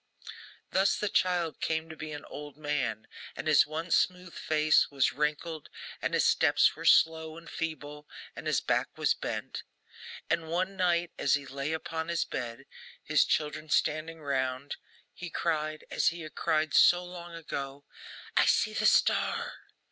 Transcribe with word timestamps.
Thus 0.71 0.97
the 0.97 1.09
child 1.09 1.59
came 1.59 1.87
to 1.87 1.95
be 1.95 2.11
an 2.11 2.25
old 2.25 2.57
man, 2.57 3.05
and 3.35 3.45
his 3.45 3.67
once 3.67 3.95
smooth 3.95 4.33
face 4.33 4.89
was 4.89 5.13
wrinkled, 5.13 5.69
and 6.01 6.15
his 6.15 6.25
steps 6.25 6.75
were 6.75 6.85
slow 6.85 7.37
and 7.37 7.47
feeble, 7.47 8.07
and 8.35 8.47
his 8.47 8.61
back 8.61 8.97
was 8.97 9.13
bent. 9.13 9.61
And 10.27 10.47
one 10.49 10.75
night 10.75 11.11
as 11.19 11.35
he 11.35 11.45
lay 11.45 11.71
upon 11.71 12.07
his 12.07 12.25
bed, 12.25 12.65
his 13.03 13.23
children 13.25 13.69
standing 13.69 14.19
round, 14.23 14.77
he 15.13 15.29
cried, 15.29 15.85
as 15.91 16.07
he 16.07 16.21
had 16.21 16.33
cried 16.33 16.73
so 16.73 17.05
long 17.05 17.35
ago: 17.35 17.85
'I 18.35 18.45
see 18.47 18.73
the 18.73 18.87
star! 18.87 19.53